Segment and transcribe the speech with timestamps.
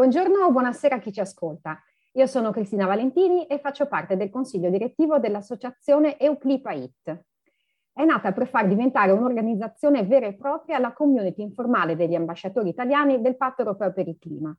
[0.00, 1.78] Buongiorno o buonasera a chi ci ascolta.
[2.14, 7.24] Io sono Cristina Valentini e faccio parte del consiglio direttivo dell'associazione Euclipa IT.
[7.92, 13.20] È nata per far diventare un'organizzazione vera e propria la community informale degli ambasciatori italiani
[13.20, 14.56] del Patto Europeo per il Clima.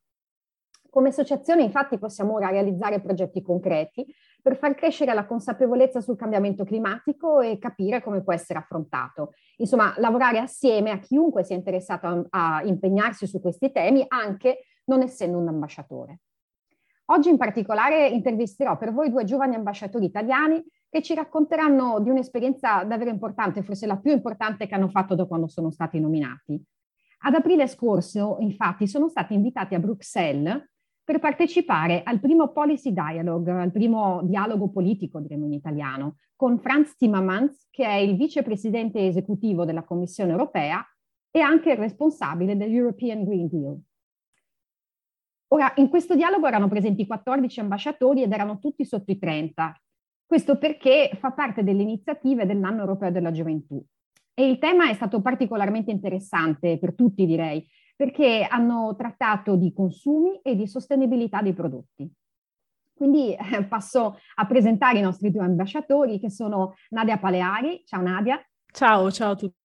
[0.89, 4.05] Come associazione infatti possiamo ora realizzare progetti concreti
[4.41, 9.33] per far crescere la consapevolezza sul cambiamento climatico e capire come può essere affrontato.
[9.57, 15.01] Insomma, lavorare assieme a chiunque sia interessato a, a impegnarsi su questi temi, anche non
[15.01, 16.19] essendo un ambasciatore.
[17.11, 22.85] Oggi in particolare intervisterò per voi due giovani ambasciatori italiani che ci racconteranno di un'esperienza
[22.85, 26.63] davvero importante, forse la più importante che hanno fatto da quando sono stati nominati.
[27.23, 30.69] Ad aprile scorso, infatti, sono stati invitati a Bruxelles
[31.03, 36.95] per partecipare al primo Policy Dialogue, al primo dialogo politico, diremo in italiano, con Franz
[36.95, 40.81] Timmermans, che è il vicepresidente esecutivo della Commissione europea
[41.29, 43.81] e anche il responsabile dell'European Green Deal.
[45.53, 49.75] Ora, in questo dialogo erano presenti 14 ambasciatori ed erano tutti sotto i 30.
[50.25, 53.83] Questo perché fa parte delle iniziative dell'anno europeo della gioventù.
[54.33, 60.39] E il tema è stato particolarmente interessante per tutti, direi, perché hanno trattato di consumi
[60.41, 62.09] e di sostenibilità dei prodotti.
[62.93, 67.83] Quindi eh, passo a presentare i nostri due ambasciatori, che sono Nadia Paleari.
[67.85, 68.41] Ciao Nadia.
[68.71, 69.57] Ciao, ciao a tutti.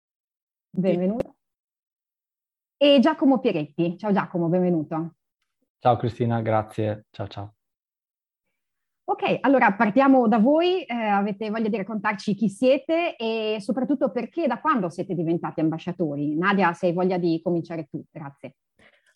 [0.68, 1.32] Benvenuta.
[2.76, 3.96] E Giacomo Pieretti.
[3.96, 5.14] Ciao Giacomo, benvenuto.
[5.78, 7.06] Ciao Cristina, grazie.
[7.10, 7.54] Ciao ciao.
[9.08, 10.82] Ok, allora partiamo da voi.
[10.82, 15.60] Eh, avete voglia di raccontarci chi siete e soprattutto perché e da quando siete diventati
[15.60, 16.36] ambasciatori?
[16.36, 18.56] Nadia, se hai voglia di cominciare tu, grazie.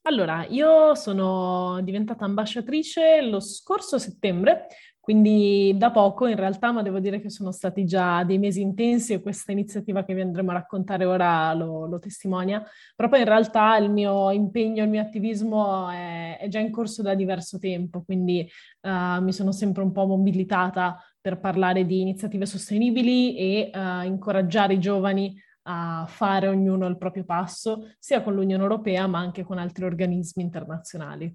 [0.03, 4.69] Allora, io sono diventata ambasciatrice lo scorso settembre,
[5.01, 9.15] quindi da poco in realtà, ma devo dire che sono stati già dei mesi intensi
[9.15, 12.63] e questa iniziativa che vi andremo a raccontare ora lo, lo testimonia.
[12.95, 17.15] Proprio in realtà il mio impegno, il mio attivismo è, è già in corso da
[17.15, 18.47] diverso tempo, quindi
[18.83, 24.75] uh, mi sono sempre un po' mobilitata per parlare di iniziative sostenibili e uh, incoraggiare
[24.75, 29.59] i giovani a fare ognuno il proprio passo, sia con l'Unione Europea ma anche con
[29.59, 31.35] altri organismi internazionali.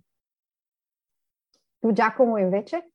[1.79, 2.91] Tu Giacomo invece?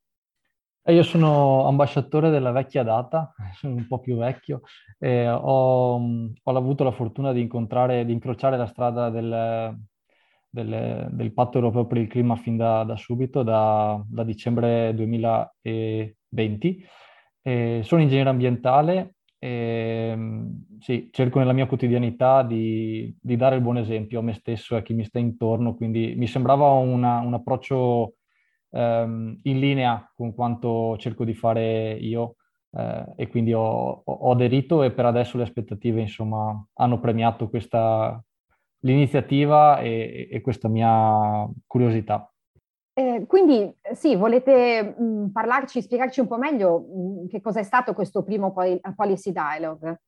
[0.90, 4.62] Eh, io sono ambasciatore della vecchia data, sono un po' più vecchio,
[4.98, 9.78] e ho, ho avuto la fortuna di incontrare, di incrociare la strada del,
[10.48, 16.84] del, del, patto europeo per il clima fin da, da subito, da, da, dicembre 2020.
[17.42, 20.14] E sono ingegnere ambientale e
[20.80, 24.78] sì, cerco nella mia quotidianità di, di, dare il buon esempio a me stesso e
[24.78, 28.16] a chi mi sta intorno, quindi mi sembrava una, un approccio
[28.70, 32.36] ehm, in linea con quanto cerco di fare io
[32.72, 38.22] eh, e quindi ho, ho, aderito e per adesso le aspettative insomma hanno premiato questa,
[38.80, 42.30] l'iniziativa e, e questa mia curiosità.
[42.92, 47.62] Eh, quindi sì, volete mh, mm, parlarci, spiegarci un po' meglio mh, mm, che è
[47.62, 50.00] stato questo primo policy dialogue?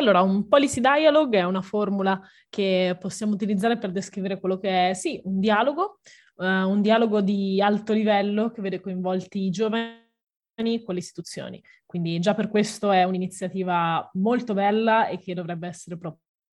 [0.00, 2.18] Allora, un policy dialogue è una formula
[2.48, 5.98] che possiamo utilizzare per descrivere quello che è, sì, un dialogo,
[6.36, 11.62] uh, un dialogo di alto livello che vede coinvolti i giovani con le istituzioni.
[11.84, 15.98] Quindi già per questo è un'iniziativa molto bella e che dovrebbe essere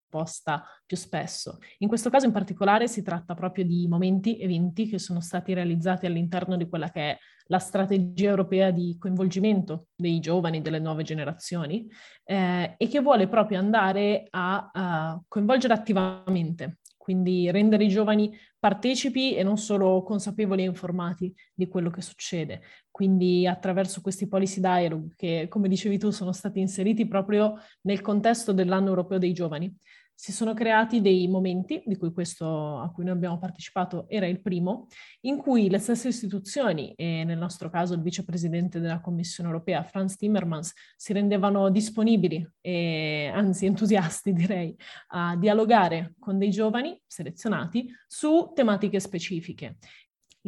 [0.07, 1.59] proposta più spesso.
[1.79, 6.05] In questo caso in particolare si tratta proprio di momenti, eventi che sono stati realizzati
[6.05, 7.17] all'interno di quella che è
[7.49, 11.87] la strategia europea di coinvolgimento dei giovani, delle nuove generazioni,
[12.23, 19.33] eh, e che vuole proprio andare a, a coinvolgere attivamente quindi rendere i giovani partecipi
[19.33, 22.63] e non solo consapevoli e informati di quello che succede.
[22.91, 28.51] Quindi attraverso questi policy dialogue che, come dicevi tu, sono stati inseriti proprio nel contesto
[28.51, 29.73] dell'anno europeo dei giovani,
[30.19, 34.41] si sono creati dei momenti, di cui questo a cui noi abbiamo partecipato era il
[34.41, 34.87] primo,
[35.21, 40.15] in cui le stesse istituzioni, e nel nostro caso il vicepresidente della Commissione europea, Franz
[40.15, 44.75] Timmermans, si rendevano disponibili e anzi entusiasti direi
[45.09, 49.77] a dialogare con dei giovani selezionati su tematiche specifiche.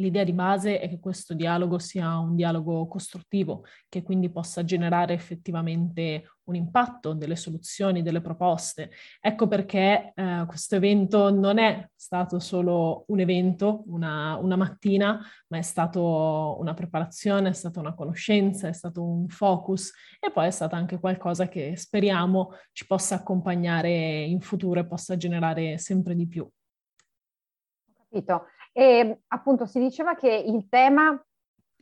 [0.00, 5.12] L'idea di base è che questo dialogo sia un dialogo costruttivo, che quindi possa generare
[5.12, 8.90] effettivamente un impatto, delle soluzioni, delle proposte.
[9.20, 15.58] Ecco perché eh, questo evento non è stato solo un evento, una, una mattina, ma
[15.58, 20.50] è stato una preparazione, è stata una conoscenza, è stato un focus e poi è
[20.50, 26.26] stato anche qualcosa che speriamo ci possa accompagnare in futuro e possa generare sempre di
[26.26, 26.42] più.
[26.42, 28.46] Ho capito.
[28.72, 31.22] E appunto si diceva che il tema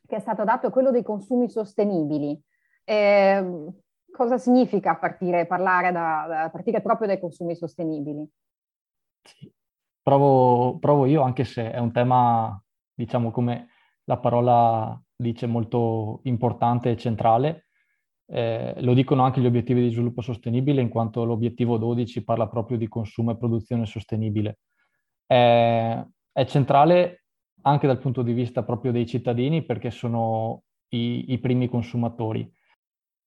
[0.06, 2.40] che è stato dato è quello dei consumi sostenibili.
[2.84, 3.66] Eh,
[4.10, 8.26] cosa significa partire, parlare da, da, partire proprio dai consumi sostenibili?
[9.22, 9.52] Sì.
[10.02, 12.58] Provo, provo io, anche se è un tema,
[12.94, 13.68] diciamo, come
[14.04, 17.66] la parola dice, molto importante e centrale.
[18.30, 22.78] Eh, lo dicono anche gli obiettivi di sviluppo sostenibile, in quanto l'obiettivo 12 parla proprio
[22.78, 24.60] di consumo e produzione sostenibile.
[25.26, 26.06] Eh,
[26.38, 27.24] è centrale
[27.62, 32.48] anche dal punto di vista proprio dei cittadini perché sono i, i primi consumatori.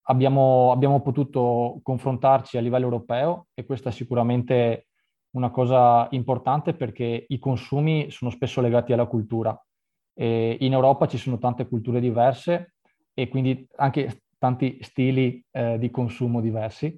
[0.04, 4.88] Abbiamo, abbiamo, potuto confrontarci a livello europeo e questa è sicuramente
[5.32, 9.62] una cosa importante perché i consumi sono spesso legati alla cultura.
[10.14, 12.76] E in Europa ci sono tante culture diverse
[13.14, 16.98] e quindi anche tanti stili eh, di consumo diversi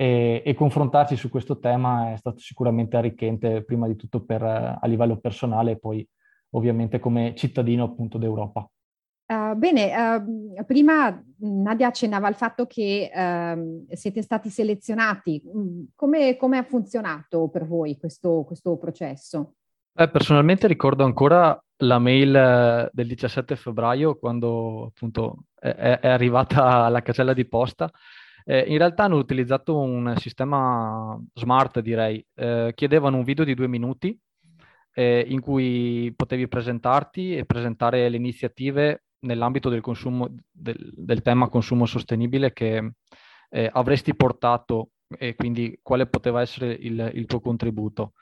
[0.00, 4.86] e, e, confrontarci su questo tema è stato sicuramente arricchente, prima di tutto per, a
[4.86, 6.08] livello personale e poi
[6.52, 8.66] ovviamente come cittadino appunto d'Europa.
[9.26, 15.42] Uh, bene, uh, prima Nadia accennava al fatto che uh, siete stati selezionati.
[15.46, 19.56] Mm, come, come, ha funzionato per voi questo, questo processo?
[19.92, 26.84] Eh, personalmente ricordo ancora la mail eh, del 17 febbraio quando appunto è, è arrivata
[26.84, 27.90] alla casella di posta
[28.44, 32.24] eh, in realtà hanno utilizzato un sistema smart, direi.
[32.34, 34.18] Eh, chiedevano un video di due minuti
[34.94, 41.48] eh, in cui potevi presentarti e presentare le iniziative nell'ambito del, consumo, del, del tema
[41.48, 42.92] consumo sostenibile che
[43.50, 48.12] eh, avresti portato e quindi quale poteva essere il, il tuo contributo.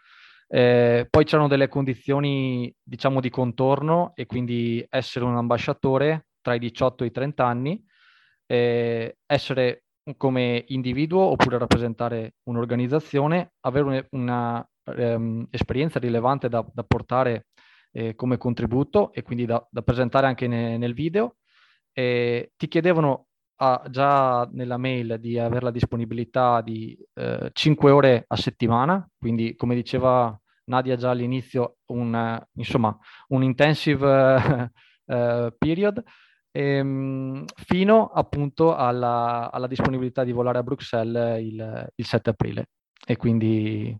[0.51, 6.59] Eh, poi c'erano delle condizioni, diciamo, di contorno e quindi essere un ambasciatore tra i
[6.59, 7.85] 18 e i 30 anni,
[8.47, 9.85] eh, essere
[10.17, 17.47] come individuo oppure rappresentare un'organizzazione, avere un'esperienza um, rilevante da, da portare
[17.93, 21.37] eh, come contributo e quindi da, da presentare anche ne, nel video.
[21.93, 23.27] E ti chiedevano
[23.57, 29.57] ah, già nella mail di avere la disponibilità di eh, 5 ore a settimana, quindi
[29.57, 32.97] come diceva Nadia già all'inizio, un, insomma,
[33.29, 34.71] un intensive
[35.07, 36.03] uh, period
[36.59, 42.67] ehm, fino appunto alla, alla, disponibilità di volare a Bruxelles il, il 7 aprile.
[43.07, 43.97] E quindi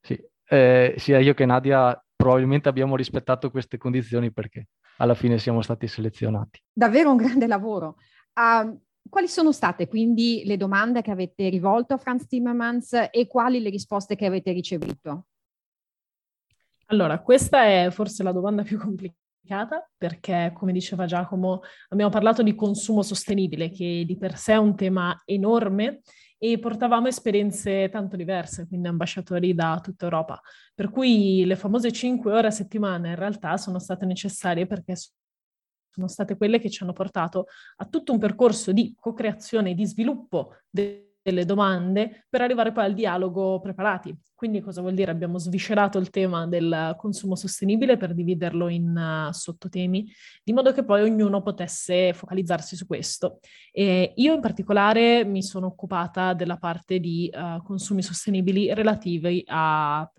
[0.00, 0.18] sì,
[0.48, 5.86] eh, sia io che Nadia probabilmente abbiamo rispettato queste condizioni perché alla fine siamo stati
[5.86, 6.60] selezionati.
[6.72, 7.96] Davvero un grande lavoro.
[8.34, 13.60] Uh, quali sono state quindi le domande che avete rivolto a Franz Timmermans e quali
[13.60, 15.26] le risposte che avete ricevuto?
[16.86, 19.29] Allora, questa è forse la domanda più complicata
[19.96, 24.76] perché, come diceva Giacomo, abbiamo parlato di consumo sostenibile, che di per sé è un
[24.76, 26.02] tema enorme
[26.38, 30.40] e portavamo esperienze tanto diverse, quindi ambasciatori da tutta Europa.
[30.74, 34.94] Per cui le famose 5 ore a settimana in realtà sono state necessarie perché
[35.90, 37.46] sono state quelle che ci hanno portato
[37.76, 42.84] a tutto un percorso di co-creazione e di sviluppo de- delle domande per arrivare poi
[42.84, 44.16] al dialogo preparati.
[44.34, 45.10] Quindi cosa vuol dire?
[45.10, 50.10] Abbiamo sviscerato il tema del consumo sostenibile per dividerlo in uh, sottotemi,
[50.42, 53.40] di modo che poi ognuno potesse focalizzarsi su questo.
[53.70, 60.10] E io in particolare mi sono occupata della parte di uh, consumi sostenibili relativi a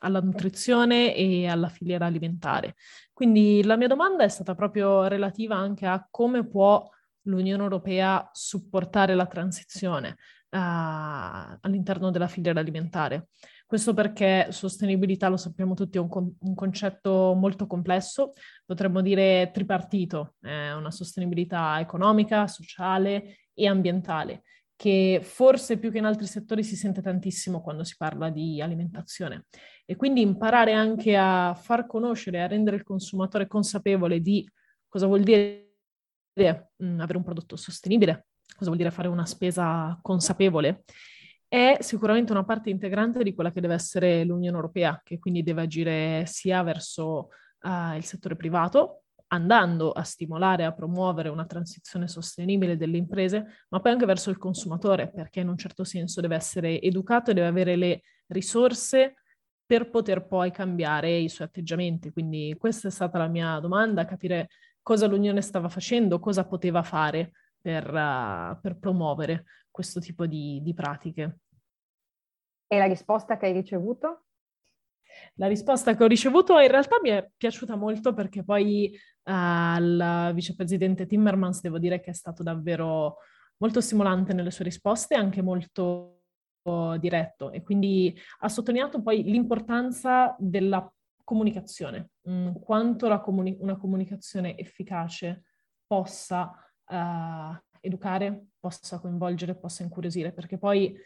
[0.00, 2.74] alla nutrizione e alla filiera alimentare.
[3.12, 6.88] Quindi la mia domanda è stata proprio relativa anche a come può
[7.22, 10.16] l'Unione Europea supportare la transizione
[10.50, 13.28] uh, all'interno della filiera alimentare.
[13.66, 18.32] Questo perché sostenibilità, lo sappiamo tutti, è un, con- un concetto molto complesso,
[18.66, 24.42] potremmo dire tripartito, è una sostenibilità economica, sociale e ambientale,
[24.74, 29.44] che forse più che in altri settori si sente tantissimo quando si parla di alimentazione.
[29.84, 34.48] E quindi imparare anche a far conoscere, a rendere il consumatore consapevole di
[34.88, 35.69] cosa vuol dire
[36.34, 40.84] mh, mm, avere un prodotto sostenibile, cosa vuol dire fare una spesa consapevole,
[41.48, 45.62] è sicuramente una parte integrante di quella che deve essere l'Unione Europea, che quindi deve
[45.62, 47.30] agire sia verso
[47.62, 53.80] uh, il settore privato, andando a stimolare, a promuovere una transizione sostenibile delle imprese, ma
[53.80, 57.46] poi anche verso il consumatore, perché in un certo senso deve essere educato e deve
[57.48, 59.14] avere le risorse
[59.66, 62.10] per poter poi cambiare i suoi atteggiamenti.
[62.10, 64.48] Quindi questa è stata la mia domanda, capire
[64.90, 67.30] cosa l'Unione stava facendo, cosa poteva fare
[67.60, 71.38] per, uh, per promuovere questo tipo di, di pratiche.
[72.66, 74.24] E la risposta che hai ricevuto?
[75.34, 78.90] La risposta che ho ricevuto in realtà mi è piaciuta molto perché poi
[79.22, 83.18] uh, il vicepresidente Timmermans devo dire che è stato davvero
[83.58, 86.16] molto stimolante nelle sue risposte, anche molto
[86.98, 90.92] diretto e quindi ha sottolineato poi l'importanza della
[91.24, 95.44] comunicazione, mh, mm, quanto comuni- una comunicazione efficace
[95.86, 96.50] possa
[96.86, 100.96] uh, educare, possa coinvolgere, possa incuriosire, perché poi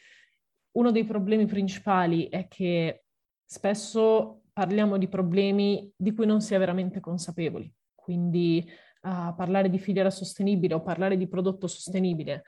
[0.72, 3.04] uno dei problemi principali è che
[3.44, 7.72] spesso parliamo di problemi di cui non si è veramente consapevoli.
[7.94, 8.64] Quindi
[9.02, 12.44] uh, parlare di filiera sostenibile o parlare di prodotto sostenibile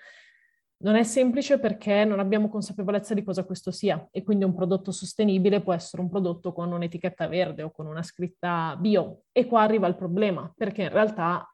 [0.78, 4.92] non è semplice perché non abbiamo consapevolezza di cosa questo sia e quindi un prodotto
[4.92, 9.62] sostenibile può essere un prodotto con un'etichetta verde o con una scritta bio e qua
[9.62, 11.48] arriva il problema perché in realtà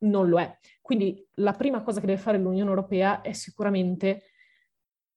[0.00, 0.58] non lo è.
[0.82, 4.24] Quindi la prima cosa che deve fare l'Unione Europea è sicuramente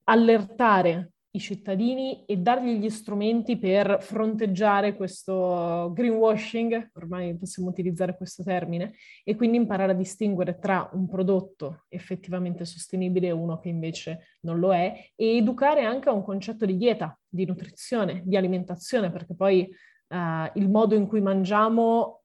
[0.05, 8.43] allertare i cittadini e dargli gli strumenti per fronteggiare questo greenwashing, ormai possiamo utilizzare questo
[8.43, 14.37] termine, e quindi imparare a distinguere tra un prodotto effettivamente sostenibile e uno che invece
[14.41, 19.11] non lo è, e educare anche a un concetto di dieta, di nutrizione, di alimentazione,
[19.11, 19.69] perché poi
[20.09, 22.23] uh, il modo in cui mangiamo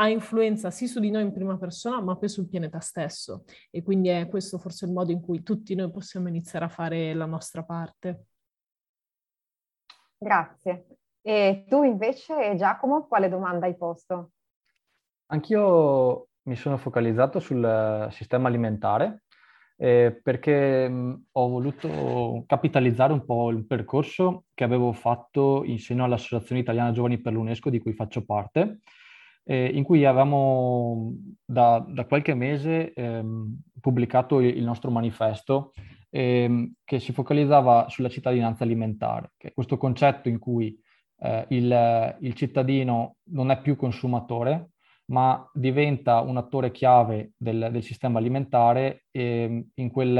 [0.00, 3.44] ha influenza sì su di noi in prima persona, ma poi sul pianeta stesso.
[3.70, 7.14] E quindi è questo forse il modo in cui tutti noi possiamo iniziare a fare
[7.14, 8.26] la nostra parte.
[10.18, 10.86] Grazie.
[11.22, 14.32] E tu invece, Giacomo, quale domanda hai posto?
[15.26, 19.24] Anch'io mi sono focalizzato sul sistema alimentare
[19.76, 20.90] eh, perché
[21.30, 27.18] ho voluto capitalizzare un po' il percorso che avevo fatto in seno all'Associazione Italiana Giovani
[27.18, 28.80] per l'UNESCO, di cui faccio parte,
[29.44, 35.72] eh, in cui avevamo da, da qualche mese ehm, pubblicato il nostro manifesto
[36.10, 40.78] ehm, che si focalizzava sulla cittadinanza alimentare, che è questo concetto in cui
[41.20, 44.70] eh, il, il, cittadino non è più consumatore,
[45.06, 50.16] ma diventa un attore chiave del, del sistema alimentare e in, quel,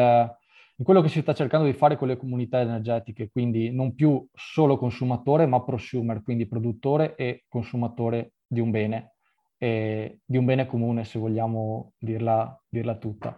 [0.76, 4.26] in quello che si sta cercando di fare con le comunità energetiche, quindi non più
[4.32, 9.12] solo consumatore, ma prosumer, quindi produttore e consumatore di un bene,
[9.58, 13.36] di un bene comune, se vogliamo dirla, dirla tutta.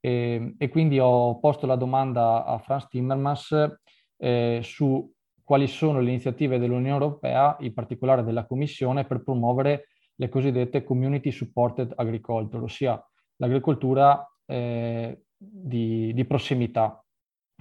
[0.00, 3.78] E, ehm, e, quindi ho posto la domanda a Franz Timmermans
[4.16, 5.12] eh, su
[5.42, 11.30] quali sono le iniziative dell'Unione Europea, in particolare della Commissione, per promuovere le cosiddette community
[11.30, 13.02] supported agriculture, ossia
[13.36, 17.02] l'agricoltura eh, di, di, prossimità,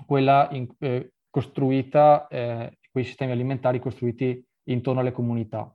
[0.06, 5.72] quella in, eh, costruita, eh, quei sistemi alimentari costruiti intorno alle comunità.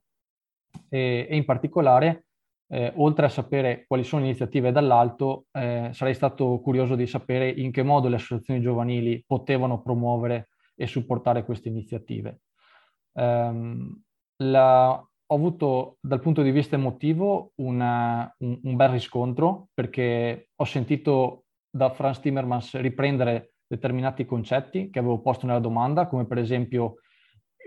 [0.88, 2.26] E, e in particolare
[2.72, 7.50] eh, oltre a sapere quali sono le iniziative dall'alto, eh, sarei stato curioso di sapere
[7.50, 12.40] in che modo le associazioni giovanili potevano promuovere e supportare queste iniziative.
[13.12, 14.02] Um,
[14.36, 20.64] la, ho avuto dal punto di vista emotivo una, un, un, bel riscontro perché ho
[20.64, 26.94] sentito da Franz Timmermans riprendere determinati concetti che avevo posto nella domanda, come per esempio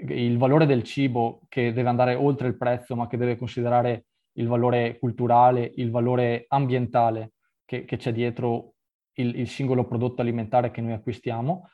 [0.08, 4.06] il valore del cibo che deve andare oltre il prezzo ma che deve considerare
[4.38, 7.34] il valore culturale, il valore ambientale
[7.66, 8.74] che, che c'è dietro
[9.14, 11.70] il, il, singolo prodotto alimentare che noi acquistiamo.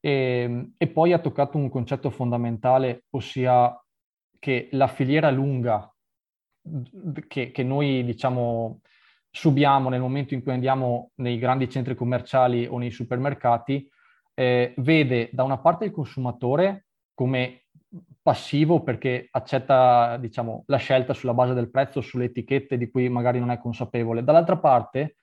[0.00, 3.76] E, ehm, e poi ha toccato un concetto fondamentale, ossia
[4.38, 5.92] che la filiera lunga
[7.28, 8.80] che, che, noi diciamo
[9.30, 13.88] subiamo nel momento in cui andiamo nei grandi centri commerciali o nei supermercati,
[14.34, 17.61] eh, vede da una parte il consumatore come
[18.22, 23.38] passivo perché accetta diciamo, la scelta sulla base del prezzo, sulle etichette di cui magari
[23.38, 24.24] non è consapevole.
[24.24, 25.16] Dall'altra parte,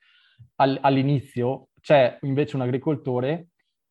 [0.56, 3.48] al, all'inizio, c'è invece un agricoltore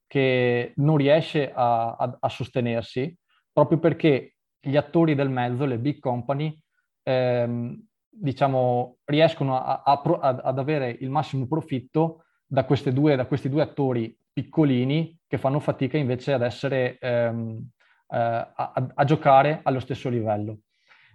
[0.07, 3.15] che non riesce a, a, a, sostenersi
[3.51, 6.57] proprio perché gli attori del mezzo, le big company,
[7.03, 14.17] ehm, diciamo, riescono a, ad avere il massimo profitto da, due, da, questi due attori
[14.31, 17.78] piccolini che fanno fatica invece ad essere ehm, eh,
[18.09, 20.59] a, a, giocare allo stesso livello.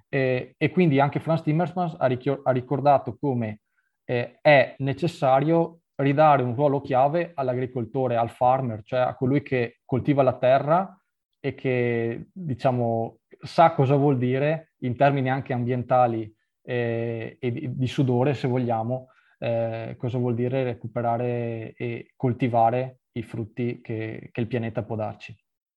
[0.09, 3.61] E, e quindi anche Franz Timmermans ha, richi- ha ricordato come
[4.05, 10.23] eh, è necessario ridare un ruolo chiave all'agricoltore, al farmer, cioè a colui che coltiva
[10.23, 10.99] la terra
[11.41, 16.33] e che, diciamo, sa cosa vuol dire in termini anche ambientali
[16.63, 19.09] eh, e di, di, sudore, se vogliamo,
[19.39, 25.37] eh, cosa vuol dire recuperare e coltivare i frutti che, che il pianeta può darci.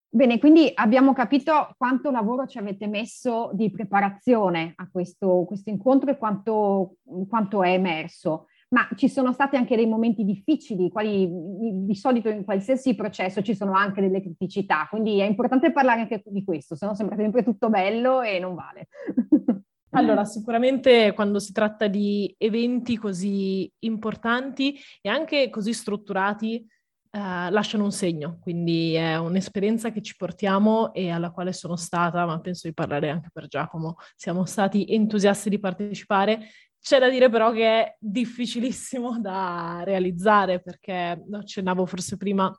[0.09, 6.09] Bene, quindi abbiamo capito quanto lavoro ci avete messo di preparazione a questo, questo incontro
[6.09, 6.95] e quanto,
[7.27, 8.47] quanto, è emerso.
[8.69, 13.55] Ma ci sono stati anche dei momenti difficili, quali di solito in qualsiasi processo ci
[13.55, 17.43] sono anche delle criticità, quindi è importante parlare anche di questo, se no sembra sempre
[17.43, 18.87] tutto bello e non vale.
[19.91, 26.63] Allora, sicuramente quando si tratta di eventi così importanti e anche così strutturati,
[27.11, 32.25] eh, lasciano un segno, quindi è un'esperienza che ci portiamo e alla quale sono stata,
[32.25, 36.47] ma penso di parlare anche per Giacomo, siamo stati entusiasti di partecipare.
[36.79, 42.53] C'è da dire però che è difficilissimo da realizzare perché, accennavo forse prima,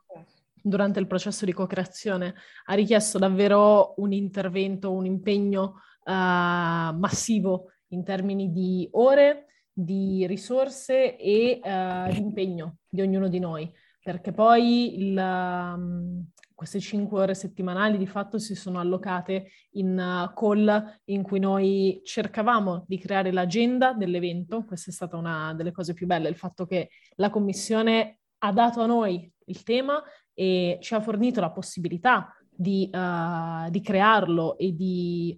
[0.61, 8.03] durante il processo di co-creazione, ha richiesto davvero un intervento, un impegno uh, massivo in
[8.03, 14.97] termini di ore, di risorse e uh, di impegno di ognuno di noi perché poi
[14.99, 16.25] il, um,
[16.55, 22.01] queste cinque ore settimanali di fatto si sono allocate in uh, call in cui noi
[22.03, 24.63] cercavamo di creare l'agenda dell'evento.
[24.63, 28.81] Questa è stata una delle cose più belle, il fatto che la commissione ha dato
[28.81, 30.01] a noi il tema
[30.33, 35.37] e ci ha fornito la possibilità di, uh, di crearlo e di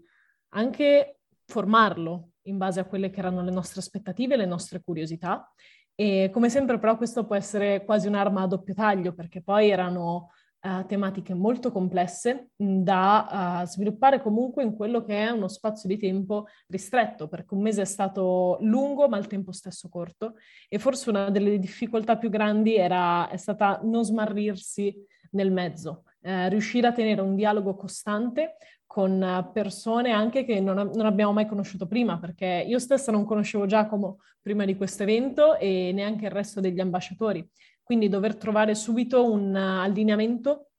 [0.49, 5.51] anche formarlo in base a quelle che erano le nostre aspettative, le nostre curiosità
[5.95, 10.29] e come sempre però questo può essere quasi un'arma a doppio taglio perché poi erano
[10.61, 15.97] uh, tematiche molto complesse da uh, sviluppare comunque in quello che è uno spazio di
[15.97, 17.27] tempo ristretto.
[17.27, 20.35] Perché un mese è stato lungo ma al tempo stesso corto.
[20.69, 24.95] E forse una delle difficoltà più grandi era, è stata non smarrirsi
[25.31, 28.55] nel mezzo, eh, riuscire a tenere un dialogo costante
[28.91, 33.65] con persone anche che non, non, abbiamo mai conosciuto prima, perché io stessa non conoscevo
[33.65, 37.47] Giacomo prima di questo evento e neanche il resto degli ambasciatori.
[37.81, 40.70] Quindi dover trovare subito un allineamento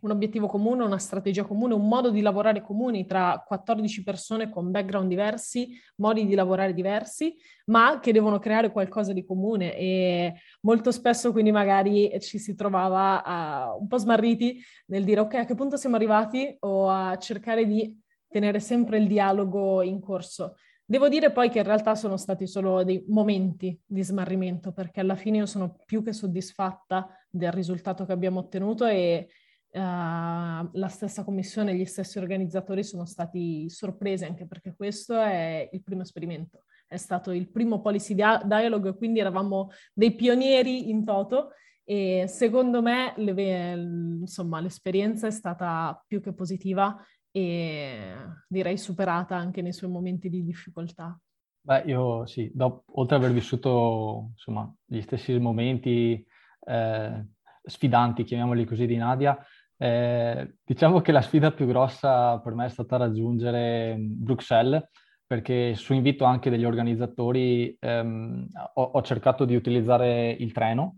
[0.00, 4.70] un obiettivo comune, una strategia comune, un modo di lavorare comuni tra 14 persone con
[4.70, 7.36] background diversi, modi di lavorare diversi,
[7.66, 13.72] ma che devono creare qualcosa di comune e molto spesso quindi magari ci si trovava
[13.74, 17.66] uh, un po' smarriti nel dire ok a che punto siamo arrivati o a cercare
[17.66, 17.96] di
[18.28, 20.56] tenere sempre il dialogo in corso.
[20.90, 25.16] Devo dire poi che in realtà sono stati solo dei momenti di smarrimento perché alla
[25.16, 29.28] fine io sono più che soddisfatta del risultato che abbiamo ottenuto e
[29.70, 35.68] Uh, la stessa commissione e gli stessi organizzatori sono stati sorpresi anche perché questo è
[35.70, 41.04] il primo esperimento, è stato il primo policy dia- dialogue, quindi eravamo dei pionieri in
[41.04, 41.50] toto
[41.84, 43.72] e secondo me le,
[44.20, 46.96] insomma, l'esperienza è stata più che positiva
[47.30, 48.14] e
[48.48, 51.18] direi superata anche nei suoi momenti di difficoltà.
[51.60, 56.26] Beh, io sì, dopo, oltre ad aver vissuto insomma, gli stessi momenti
[56.66, 57.26] eh,
[57.62, 59.38] sfidanti, chiamiamoli così, di Nadia,
[59.78, 64.82] eh, diciamo che la sfida più grossa per me è stata raggiungere mm, Bruxelles,
[65.26, 70.96] perché su invito anche degli organizzatori ehm, ho, ho, cercato di utilizzare il treno.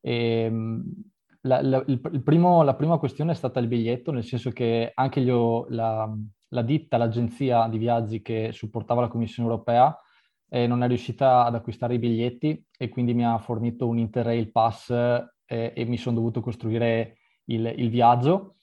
[0.00, 0.80] E, mm,
[1.42, 4.92] la, la, il, il primo, la prima questione è stata il biglietto, nel senso che
[4.94, 5.30] anche gli,
[5.68, 6.08] la,
[6.48, 9.96] la ditta, l'agenzia di viaggi che supportava la Commissione europea
[10.50, 14.50] eh, non è riuscita ad acquistare i biglietti e quindi mi ha fornito un Interrail
[14.50, 17.19] Pass eh, e mi sono dovuto costruire
[17.52, 18.56] il, il viaggio.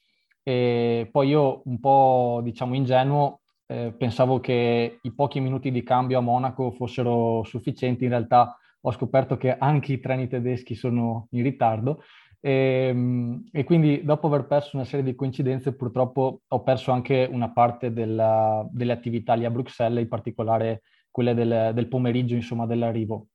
[0.43, 6.19] E poi io un po', diciamo, ingenuo, eh, pensavo che i pochi minuti di cambio
[6.19, 11.43] a Monaco fossero sufficienti, in realtà ho scoperto che anche i treni tedeschi sono in
[11.43, 12.01] ritardo
[12.39, 17.27] e, ehm, e, quindi dopo aver perso una serie di coincidenze purtroppo ho perso anche
[17.29, 22.65] una parte della, delle attività lì a Bruxelles, in particolare quelle del, del pomeriggio, insomma,
[22.65, 23.27] dell'arrivo.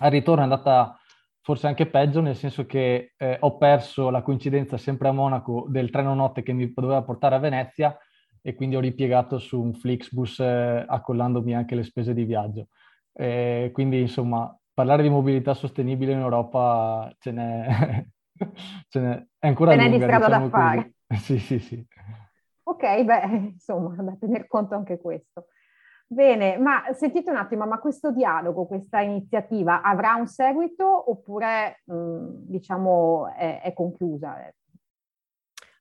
[0.00, 0.96] Al ritorno è andata
[1.48, 5.88] forse anche peggio, nel senso che eh, ho perso la coincidenza sempre a Monaco del
[5.88, 7.96] treno notte che mi doveva portare a Venezia
[8.42, 12.66] e quindi ho ripiegato su un Flixbus eh, accollandomi anche le spese di viaggio.
[13.14, 18.04] Eh, quindi insomma, parlare di mobilità sostenibile in Europa ce n'è,
[18.90, 19.96] ce n'è è ancora ce lunga.
[19.96, 20.92] di strada diciamo da fare.
[21.16, 21.82] Sì, sì, sì.
[22.64, 25.46] Ok, beh, insomma, da tener conto anche questo.
[26.10, 32.46] Bene, ma sentite un attimo, ma questo dialogo, questa iniziativa avrà un seguito oppure mh,
[32.46, 34.50] diciamo è, è, conclusa?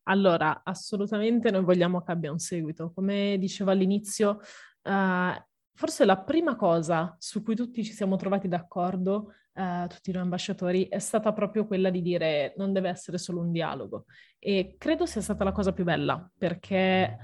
[0.03, 2.91] Allora, assolutamente noi vogliamo che abbia un seguito.
[2.93, 4.41] Come dicevo all'inizio,
[4.83, 5.41] uh,
[5.73, 10.89] forse la prima cosa su cui tutti ci siamo trovati d'accordo, uh, tutti noi ambasciatori,
[10.89, 14.07] è stata proprio quella di dire non deve essere solo un dialogo.
[14.39, 17.17] E credo sia stata la cosa più bella, perché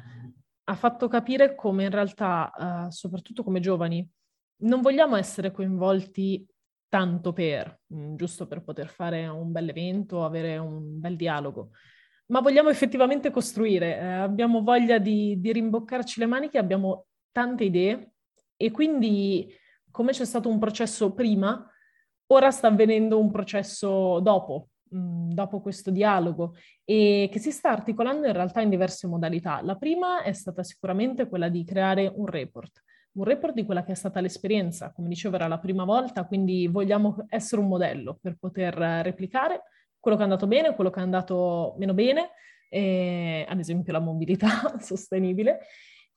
[0.65, 2.52] ha fatto capire come in realtà,
[2.86, 4.08] uh, soprattutto come giovani,
[4.63, 6.45] non vogliamo essere coinvolti
[6.88, 11.71] tanto per, mh, mm, giusto per poter fare un bel evento, avere un bel dialogo,
[12.28, 18.13] ma vogliamo effettivamente costruire, eh, abbiamo voglia di, di rimboccarci le maniche, abbiamo tante idee
[18.56, 19.52] e quindi
[19.91, 21.67] come c'è stato un processo prima,
[22.28, 28.34] ora sta avvenendo un processo dopo, dopo questo dialogo e che si sta articolando in
[28.34, 29.62] realtà in diverse modalità.
[29.63, 33.93] La prima è stata sicuramente quella di creare un report, un report di quella che
[33.93, 34.91] è stata l'esperienza.
[34.91, 39.63] Come dicevo, era la prima volta, quindi vogliamo essere un modello per poter replicare
[39.99, 42.32] quello che è andato bene, quello che è andato meno bene,
[42.69, 45.60] eh, ad esempio la mobilità sostenibile.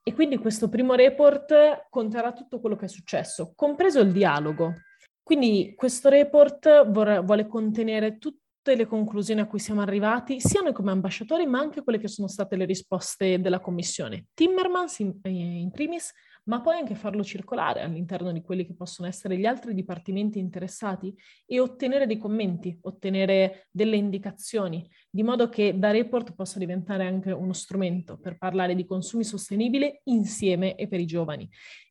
[0.03, 4.75] E quindi questo primo report conterà tutto quello che è successo, compreso il dialogo.
[5.23, 8.19] Quindi questo report vor- vuole contenere
[8.67, 12.09] tutte le conclusioni a cui siamo arrivati, sia noi come ambasciatori, ma anche quelle che
[12.09, 14.27] sono state le risposte della Commissione.
[14.35, 16.13] Timmermans in, eh, in primis
[16.47, 21.15] ma poi anche farlo circolare all'interno di quelli che possono essere gli altri dipartimenti interessati
[21.45, 27.33] e ottenere dei commenti, ottenere delle indicazioni, di modo che da report possa diventare anche
[27.33, 31.49] uno strumento per parlare di consumi sostenibili insieme e per i giovani.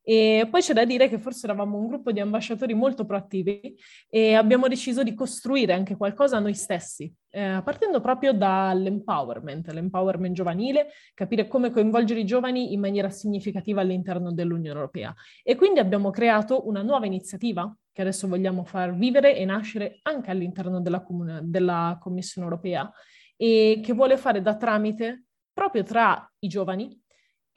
[0.08, 3.76] E poi c'è da dire che forse eravamo un gruppo di ambasciatori molto proattivi
[4.08, 10.89] e abbiamo deciso di costruire anche qualcosa noi stessi, eh, partendo proprio dall'empowerment, l'empowerment giovanile,
[11.15, 15.12] capire come coinvolgere i giovani in maniera significativa all'interno dell'Unione Europea.
[15.41, 20.30] E quindi abbiamo creato una nuova iniziativa che adesso vogliamo far vivere e nascere anche
[20.30, 22.91] all'interno della, comune, della Commissione Europea
[23.36, 27.02] e che vuole fare da tramite proprio tra i giovani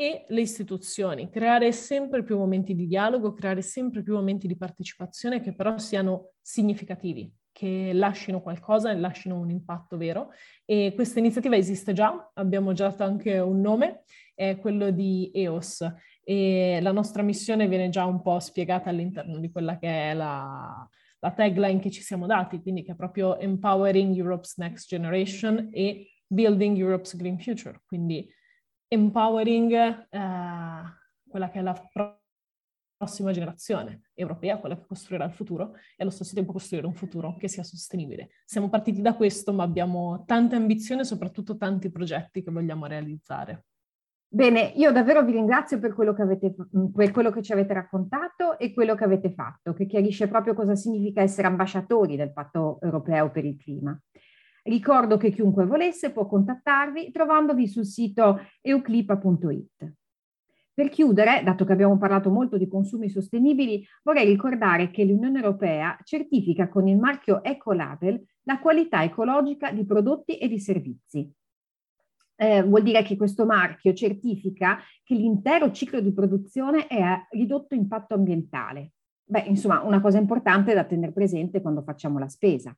[0.00, 5.40] e le istituzioni, creare sempre più momenti di dialogo, creare sempre più momenti di partecipazione
[5.40, 10.30] che però siano significativi, che lasciano qualcosa e lasciano un impatto vero.
[10.64, 14.04] E questa iniziativa esiste già, abbiamo già dato anche un nome,
[14.36, 19.50] è quello di EOS e la nostra missione viene già un po' spiegata all'interno di
[19.50, 24.14] quella che è la, la tagline che ci siamo dati, quindi che è proprio Empowering
[24.14, 28.36] Europe's Next Generation e Building Europe's Green Future, quindi
[28.88, 30.28] empowering eh,
[31.28, 31.74] quella che è la
[32.98, 37.36] prossima generazione europea, quella che costruirà il futuro, e allo stesso tempo costruire un futuro
[37.36, 38.30] che sia sostenibile.
[38.44, 43.66] Siamo partiti da questo, ma abbiamo tante ambizioni e soprattutto tanti progetti che vogliamo realizzare.
[44.30, 46.54] Bene, io davvero vi ringrazio per quello, avete,
[46.92, 50.74] per quello che ci avete raccontato e quello che avete fatto, che chiarisce proprio cosa
[50.74, 53.98] significa essere ambasciatori del Patto europeo per il clima.
[54.68, 59.92] Ricordo che chiunque volesse può contattarvi trovandovi sul sito euclipa.it.
[60.74, 65.98] Per chiudere, dato che abbiamo parlato molto di consumi sostenibili, vorrei ricordare che l'Unione Europea
[66.04, 71.32] certifica con il marchio Ecolabel la qualità ecologica di prodotti e di servizi.
[72.36, 77.74] Eh, vuol dire che questo marchio certifica che l'intero ciclo di produzione è a ridotto
[77.74, 78.92] impatto ambientale.
[79.24, 82.74] Beh, insomma, una cosa importante da tenere presente quando facciamo la spesa.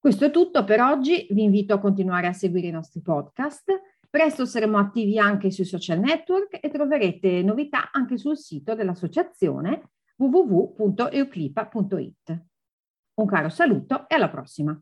[0.00, 3.64] Questo è tutto per oggi, vi invito a continuare a seguire i nostri podcast.
[4.08, 12.44] Presto saremo attivi anche sui social network e troverete novità anche sul sito dell'associazione www.euclipa.it.
[13.14, 14.80] Un caro saluto e alla prossima!